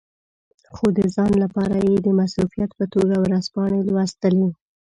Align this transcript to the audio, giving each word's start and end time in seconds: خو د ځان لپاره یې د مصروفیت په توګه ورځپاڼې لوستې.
خو 0.75 0.85
د 0.97 0.99
ځان 1.15 1.31
لپاره 1.43 1.77
یې 1.87 1.95
د 2.01 2.07
مصروفیت 2.19 2.71
په 2.79 2.85
توګه 2.93 3.15
ورځپاڼې 3.23 3.79
لوستې. 3.89 4.45